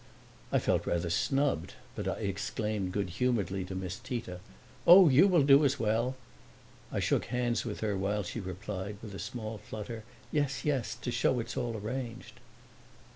[0.51, 4.39] I felt rather snubbed but I exclaimed good humoredly to Miss Tita,
[4.87, 6.15] "Oh, you will do as well!"
[6.91, 11.11] I shook hands with her while she replied, with a small flutter, "Yes, yes, to
[11.11, 12.39] show it's all arranged!"